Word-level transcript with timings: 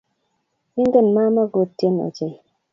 Ingen 0.81 1.07
mama 1.15 1.43
kotien 1.53 1.95
ochein 2.07 2.33